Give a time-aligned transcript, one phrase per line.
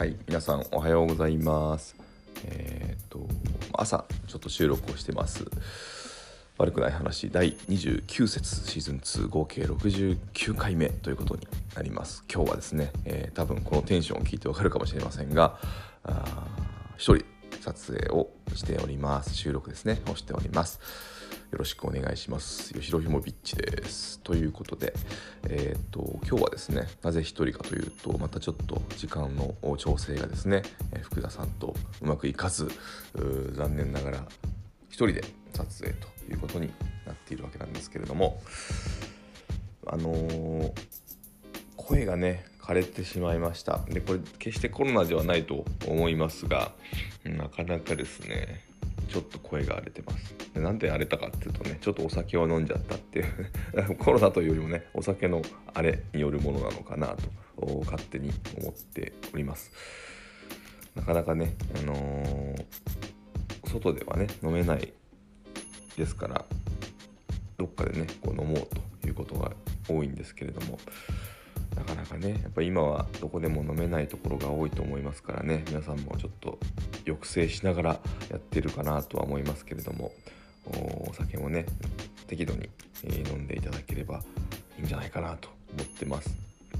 [0.00, 1.94] はい、皆さんおはようございます。
[2.46, 3.28] えーっと
[3.74, 5.44] 朝ちょっと収録をしてます。
[6.56, 12.24] 悪くない話第29節シーズン2合計69回目ということになります。
[12.32, 15.58] 今日はですね、えー多分このテンションを聞いてわかるかもしれませんが、
[16.04, 17.26] あー一人
[17.60, 19.34] 撮影をしております。
[19.34, 20.80] 収録ですね、をしております。
[21.50, 22.72] よろしくお願いします。
[22.74, 24.20] 吉野ひもビッチです。
[24.20, 24.94] ということで、
[25.48, 30.62] えーっと今日はですね、なぜ一人かというと、またちょっと時間の調整がですね、
[30.92, 32.68] え福田さんとうまくいかず、
[33.52, 34.28] 残念ながら
[34.88, 36.70] 一人で撮影ということに
[37.04, 38.40] なっているわけなんですけれども、
[39.86, 40.72] あのー
[41.90, 46.70] 声がね枯れてしまいましたでこれ決してコロナではないと思いますが
[47.24, 48.64] なかなかですね
[49.10, 50.34] ちょっと声が荒れてます。
[50.54, 53.96] でなんで荒れたかっていうとねちょっとお酒を飲んじゃったっていう。
[53.98, 55.42] コロナというよりもねお酒の
[55.74, 59.72] あれによるものなのかなと勝手に思っております。
[60.94, 62.64] なかなかねあのー
[63.70, 64.92] 外ではね飲めない
[65.96, 66.44] ですから
[67.56, 68.68] どっかでねこう飲もう
[69.00, 69.52] ということが
[69.88, 70.78] 多いんですけれども。
[71.76, 75.64] なかなかねやっぱ今はどこでも飲めないところが多いと思いますからね。
[75.68, 76.58] 皆さんもちょっと
[77.04, 77.90] 抑制しながら
[78.30, 80.12] やってるかなとは思いますけれども
[80.66, 81.66] お酒もね
[82.26, 82.68] 適度に、
[83.02, 84.22] 飲んでいただければ
[84.78, 86.30] いいんじゃないかなと思ってます。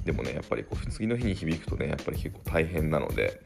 [0.04, 3.40] でもねやっぱりこう次の日に響くとねやっぱり結構大変なので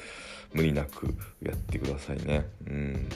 [0.52, 2.46] 無理なくやってくださいね。
[2.66, 3.08] うん。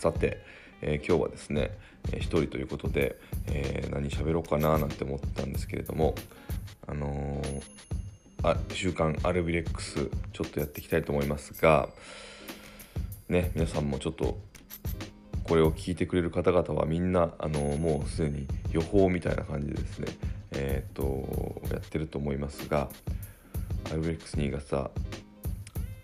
[0.00, 0.40] さて、
[0.80, 1.72] えー今日はですね、
[2.10, 3.16] えー一人ということで、
[3.48, 6.14] えー何喋ろうかななんて思ったんですけれども
[6.88, 7.62] あのー
[8.42, 11.90] あ週刊アルビレックスちょっとやっていきたいと思いますが
[13.28, 14.38] ね皆さんもちょっと
[15.44, 20.08] これを聞いてくれる方々はみんなあのーもうすでに予報みたいな感じでですね
[20.52, 22.88] えっとやってると思いますが
[23.90, 24.90] アルビレックス新潟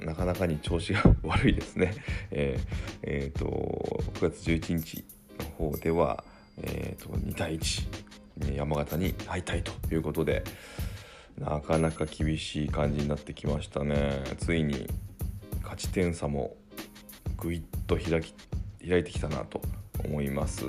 [0.07, 1.93] なかなかに調子が悪いですね。
[2.31, 5.05] えーえーと9月11日
[5.39, 6.25] の方では、
[6.59, 10.45] えーと2対1山形に敗退ということで
[11.39, 14.23] なかなか厳しい感じになってきましたね。
[14.39, 14.87] ついに
[15.63, 16.57] 勝ち点差も
[17.37, 18.35] ぐいっと開き
[18.89, 19.61] 開いてきたなと
[20.05, 20.65] 思います。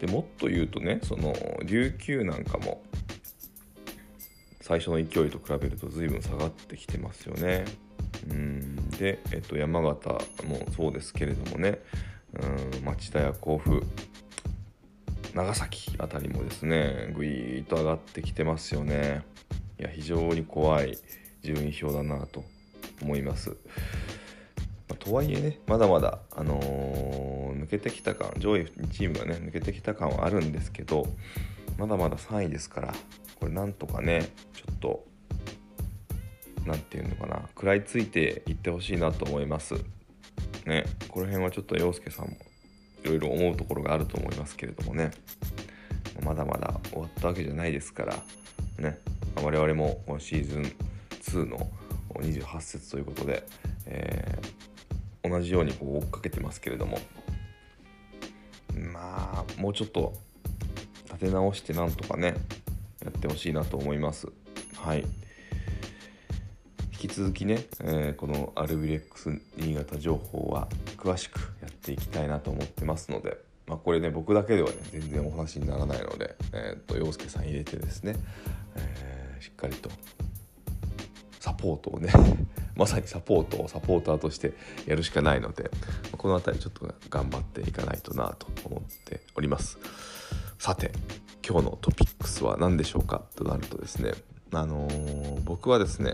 [0.00, 2.82] でもっと言うとねその琉球なんかも
[4.60, 7.64] 最初の勢いと比べると随分下がってきてますよね。
[8.28, 8.90] うん。
[8.90, 10.10] で、えっと、山形
[10.44, 11.80] もそうですけれどもね。
[12.32, 13.82] うん町田や甲府
[15.34, 19.24] 長崎あたりもですねぐいーっと上がってきてますよね。
[19.80, 20.98] いや非常に怖い
[21.42, 22.44] 順位表だなと
[23.02, 23.54] 思います、ま
[24.92, 31.06] あとはいえねまだまだ、あのー抜けてきた感上位チームがね抜けてきた感はあるんですけど
[31.78, 32.94] まだまだ3位ですから
[33.38, 35.04] これなんとかねちょっと
[36.66, 39.74] なんていうのかな食らいついていってほしいなと思います。
[40.66, 42.36] ねこの辺はちょっと陽介さんも
[43.02, 45.10] いろいろ思うところがあると思いますけれどもね。
[46.22, 48.14] まだまだ終わったわけじゃないですから
[48.78, 48.98] ね
[49.36, 50.72] 我々もシーズン
[51.22, 51.70] 2の
[52.16, 53.46] 28節ということで、
[53.86, 54.60] えー
[55.22, 56.98] 同じようにこう追っかけてますけれども。
[58.92, 60.14] まあもうちょっと
[61.06, 62.34] 立て直してなんとかね
[63.04, 64.28] やってほしいなと思います。
[64.76, 65.04] はい。
[67.02, 70.68] 引き続きね、えーこのアルビレックス新潟情報は
[70.98, 78.16] 詳しくやっていきたいなと思ってますので、まあ、これね僕だけではね全然お話にならないので、えー、と陽介さん入れてですね、
[78.76, 79.88] えーしっかりと
[81.38, 82.12] サポートをね
[82.76, 84.52] まさにサポートをサポーターとして
[84.84, 85.70] やるしかないので
[86.12, 89.78] この辺りちょっと頑張っていかないとなと思っております。
[90.58, 90.92] さて
[91.42, 94.12] 今日のトピックスは何でしょうかとなるとですね
[94.52, 96.12] あのー僕はですね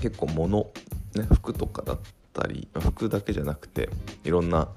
[0.00, 0.70] 結構物、
[1.14, 1.98] ね、服とかだっ
[2.32, 3.88] たり服だけじゃなくて
[4.24, 4.68] いろんな、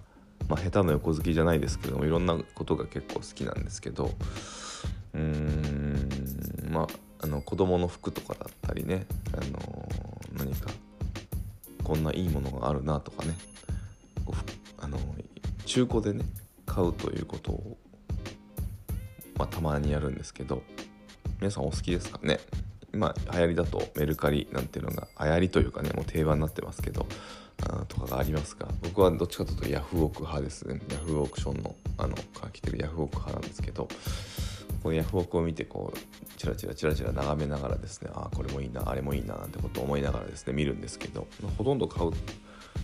[0.47, 4.11] まあ、下手な横好きじゃないですけどもいろんなことが結構好きなんですけど
[5.13, 6.87] うーんまあ
[7.21, 10.69] あの子供の服とかだったりね、あのー何か
[11.83, 13.33] こんないいものがあるなとかね
[14.77, 14.97] あの
[15.65, 16.23] 中古でね
[16.65, 17.77] 買うということを、
[19.37, 20.61] まあ、たまにやるんですけど
[21.41, 22.39] 皆さんお好きですかね？
[22.99, 27.05] 今流行りだとメルカリなんていうのが流行りというかねもう定番になってますけど
[27.63, 30.81] あとかがありますが僕はどっちかというとヤフオク派ですね。
[30.91, 33.87] ヤフオークションのあのから来てるヤフオク派なんですけど
[34.83, 35.97] このヤフオクを見てこう
[36.35, 41.25] チラチラチラチラ眺めながらですねああこれもいいなあれもいいななんてことを思いながらですね見るんですけど
[41.57, 42.11] ほとんど買う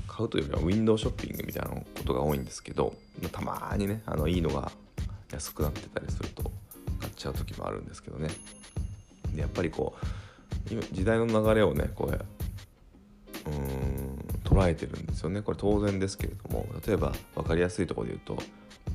[0.08, 2.96] 買うというよりはウィンドウショッピングみたいなことが多いんですけど
[3.34, 4.72] たまーにねあのいいのが
[5.34, 6.44] 安くなってたりすると
[7.02, 8.30] 買っちゃう時もあるんですけどね。
[9.36, 10.06] でやっぱりこう
[10.72, 15.42] 今時代の流れをねこううん捉えてるんですよね。
[15.42, 18.44] これ当然ですけれども例えば分かりやすいところで言うと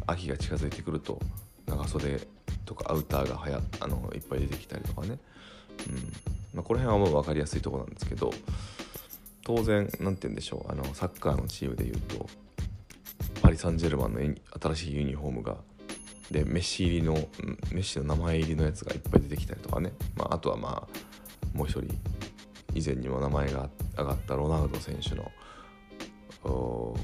[0.06, 1.20] 秋が近づいてくると
[1.66, 2.20] 長袖
[2.64, 5.19] とかアウターがはやあのいっぱい出てきたりとかね、
[5.88, 5.96] うん。
[6.54, 8.32] まあ、この辺はもう分かりやすいとこなんですけど
[9.44, 10.72] 当然何て言うんでしょう。
[10.72, 12.28] あのサッカーのチームでいうと
[13.42, 14.20] パリ・サンジェルマンの
[14.75, 15.56] 新しいユニフォームが
[16.30, 17.14] でメッシ入りの
[17.72, 21.92] メッシの名前入りのやつがいっぱい出てきたりとかね、まあ、あとはまあもう一人
[22.74, 23.68] 以前にも名前が
[23.98, 25.30] 上がったロナウド選手の
[26.44, 26.96] お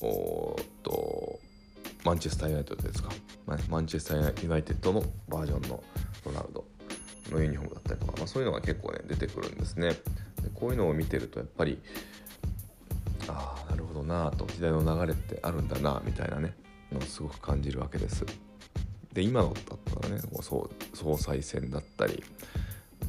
[0.00, 1.40] おと
[2.04, 3.10] マンチェスター・ユナイテッドですか。
[3.68, 5.82] マンチェスター・ユナイテッドのバージョンの
[6.26, 6.64] ロナウド
[7.30, 9.90] のユニフォームだったりとか、まあ、そういうのが結構ね出てくるんですね。
[9.90, 9.96] で
[10.54, 11.80] こういうのを見てるとやっぱり
[13.26, 16.54] ああなるほどなと時代の流れってあるんだなみたいなね。
[16.92, 18.24] のをすごく感じるわけです
[19.12, 22.22] で今のだったらね総総裁選だったり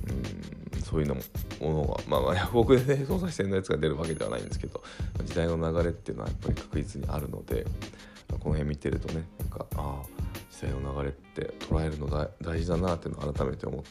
[0.07, 1.21] うんそういうのも
[1.61, 4.81] のがまあまあヤフオクでね総裁選のやつが出るわけではないんですけど
[5.23, 7.65] 時代の流れっていうのはやっぱり確実にあるので
[8.39, 10.19] この辺見てるとねなんかああ
[10.51, 12.07] 時代の流れって捉えるの
[12.41, 13.83] 大事だなっていうのを改めて思っ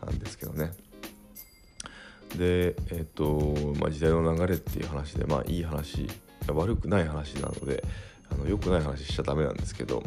[0.00, 0.72] たんですけどね。
[2.36, 6.06] でえっ、と、まあ、時代の流れっていう話でまあいい話
[6.48, 7.84] 悪くない話なので
[8.32, 10.02] あの良くない話しちゃダメなんですけど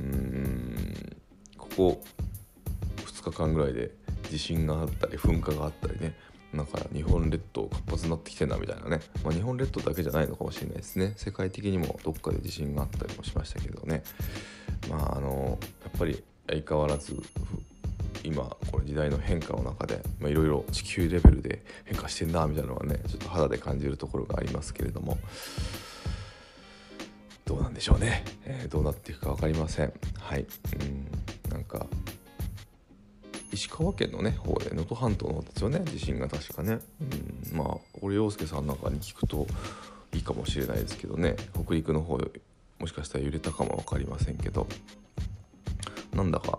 [0.00, 1.16] うーん
[1.56, 2.02] ここ
[3.06, 3.90] 2日間ぐらいで
[4.30, 6.14] 地震があったり噴火があったりね
[6.52, 11.14] なんか日本列島活発になってきてんなみたいなね、まあ、日本列島だけじゃないのかもしれないですね。
[11.16, 14.02] 世界的にもどっかで地震があったりもしましたけどね。
[14.90, 17.16] まああのやっぱり相変わらず
[18.22, 25.18] 今この時代の変化の中でいろいろ地球レベルで変化してんなみたいなのはねちょっと肌で感じるところがありますけれども。
[27.52, 29.92] どうなんでしょうね、えー、どうなっていくか分かりません。
[30.18, 30.40] はい。
[30.40, 31.86] うんなんか
[33.52, 35.82] 石川県のね方で能登半島の方ですよね。
[35.84, 36.78] 地震が確かね、
[37.52, 39.46] うん、まあ俺洋介さんなんかに聞くと
[40.14, 41.36] いいかもしれないですけどね。
[41.52, 42.18] 北陸の方
[42.78, 44.66] もしかしたら揺れたかも分かりませんけど。
[46.14, 46.58] なんだか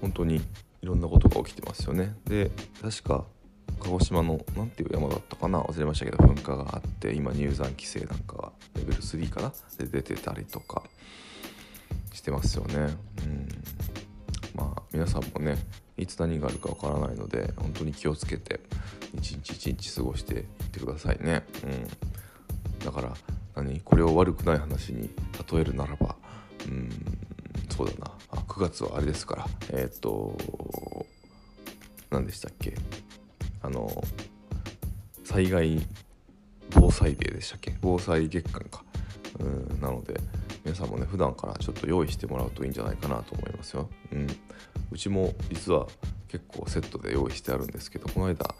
[0.00, 0.36] 本当に
[0.82, 2.16] いろんなことが起きてますよね。
[2.24, 2.50] で
[2.82, 3.24] 確か
[3.80, 5.60] 鹿児島の何ていう山だったかな？
[5.60, 10.82] 忘れましたけど噴火があって今入山規制なんかがレベル3かなで出てたりとか
[12.12, 12.74] してますよね。
[13.24, 13.48] うん。
[14.54, 15.58] まあ皆さんもね
[15.96, 18.60] いつ何があるかわからないので本当に気をつけて
[19.14, 21.44] 一日一日過ごしていってくださいね。
[21.64, 22.84] うん。
[22.84, 23.12] だから
[23.54, 23.80] 何？
[23.80, 25.10] これを悪くない話に
[25.52, 26.16] 例えるならば
[26.66, 26.88] うん。
[27.68, 28.10] そうだな。
[28.30, 29.46] あ9月はあれですから。
[29.70, 30.36] えっ、ー、と
[32.10, 32.74] 何でしたっけ？
[33.64, 34.04] あの
[35.24, 35.80] 災害
[36.70, 37.74] 防災デーでしたっけ？
[37.80, 38.84] 防災月間か。
[39.40, 40.20] うんなので
[40.64, 44.26] 皆さんもね普段からちょっと用意してもらうといいんじゃないかなと思いますよ、うん、
[44.92, 45.86] うちも実は
[46.28, 48.54] 結構セットで用意してあるんですけどこの間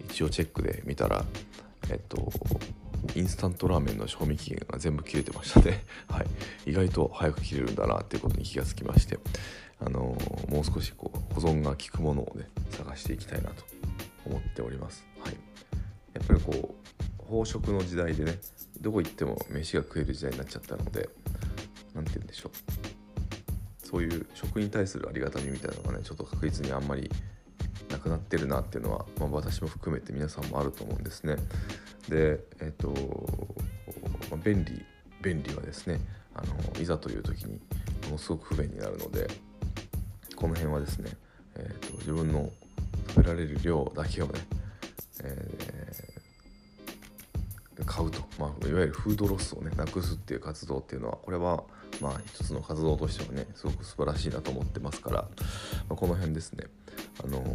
[0.00, 1.24] 一応チェックで見たら
[1.90, 2.32] えっと
[3.14, 6.26] インスタントラーメンの賞味期限が全部切れてましたね、 はい、
[6.70, 9.18] 意外と早く切れるんだなっていうことに気がつきまして
[9.80, 13.64] あのー、もう少しこう保存が効くものをね探していきたいなと
[14.28, 15.06] 思っております。
[15.20, 15.34] はい、
[16.14, 18.38] やっぱりこう飽食の時代でね
[18.80, 21.08] どこ行っても飯が食える時代になっちゃったので
[21.94, 27.10] 何て言うんでしょうそういう食に対するありがたみみたいなのがねちょっと確実にあんまり
[27.90, 31.36] なくなってるなっていうのは、まあ、私も含めて皆さんもあると思うんですね。
[32.08, 32.88] でえっ、と、
[34.30, 34.84] まあ、便利
[35.22, 36.00] 便利はですね
[36.34, 37.60] あのいざという時に
[38.04, 39.26] ものすごく不便になるので
[40.36, 41.10] この辺はですね、
[41.56, 42.50] えーと自分の
[43.18, 44.32] 食べられる量だけをね、
[45.24, 51.64] えー、買うと、まあ、いわゆるフードロスをねなくすっていう活動っていうのはこれは
[52.00, 55.28] まあ一つの活動としてはねすごく素晴らしいなと思ってますから、ま
[55.90, 56.66] あ、この辺ですね
[57.24, 57.46] あのー、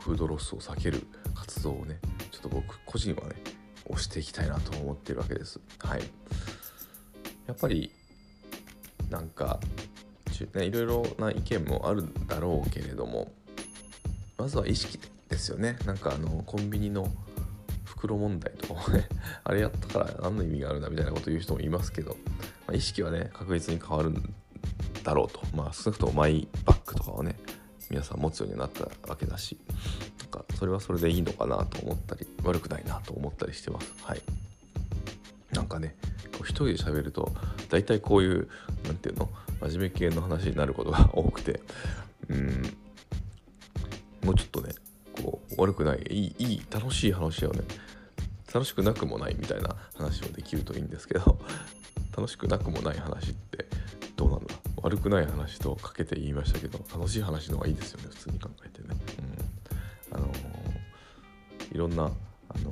[0.00, 1.98] フードロスを避ける活動をね
[2.30, 3.36] ちょっと僕個人はね
[3.88, 5.58] 押していきたいなと思ってるわけです。
[5.78, 6.02] はい。
[7.46, 7.90] やっぱり
[9.08, 9.58] なんか
[10.54, 13.30] ね、いろいろな意見もあるだろうけれども
[14.40, 15.76] まずは意識ですよね。
[15.84, 17.12] なんかあのコンビニの
[17.84, 19.06] 袋問題とかもね
[19.44, 22.16] あれやったから何の意味があるんだみたいなこと言う人もいますけど、
[22.66, 24.34] まあ、意識はね確実に変わるん
[25.04, 25.42] だろうと。
[25.54, 27.36] まあ少なくともマイバッグとかをね
[27.90, 29.58] 皆さん持つようになったわけだし
[30.20, 33.92] なんかそれはそれでいいのかなと思ったり悪くないなと思ったりしてます。
[34.02, 34.22] はい。
[35.52, 35.96] なんかね
[36.32, 37.30] こう一人で喋ると
[37.68, 38.48] 大体こういう
[38.84, 39.28] 何て言うの
[39.68, 41.60] 真面目系の話になることが多くて
[42.30, 42.74] うん。
[44.24, 44.74] もうちょっとね
[45.22, 47.62] こう悪くないいいいい楽しい話をね
[48.52, 51.38] 楽しくなくもないみたいな話もできるといいんですけど
[52.16, 53.66] 楽しくなくもない話って
[54.16, 54.54] どうなんだ？
[54.82, 58.88] 悪くない話とかけて言いましたけど楽しい話の方がいいですよね普通に考えてね。
[60.10, 60.16] うん。
[60.16, 62.70] あのー、いろんな、あの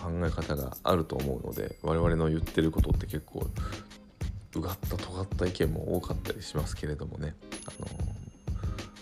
[0.00, 3.46] 考え方があると思うので我々の言ってることって結構
[4.56, 7.34] うがった尖った意見も多かったりしますけれどもね、
[7.66, 7.88] あの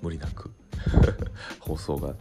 [0.03, 0.51] 無理なく。
[1.61, 2.15] 放送が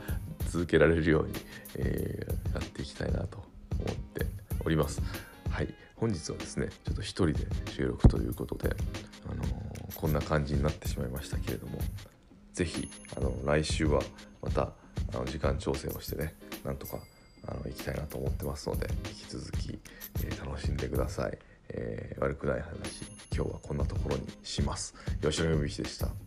[0.50, 1.34] 続けられるように、
[1.76, 3.38] えー、やっていきたいなと
[3.80, 4.26] 思って
[4.64, 5.02] おります。
[5.50, 5.74] はい。
[5.96, 8.76] 本日はですねちょっと一人で収録ということで、
[9.30, 11.80] あのー、こんな感じになってしまいましたけれども
[12.54, 14.02] 是非あの来週は
[14.42, 14.74] また
[15.14, 17.00] あの時間調整をしてねなんとか
[17.48, 19.80] あの行きたいなと思ってますので引き続き、
[20.24, 21.38] えー、楽しんでください、
[21.70, 24.96] えー、悪くない話今日はこんなところにします。
[25.22, 26.27] 吉野由美でした。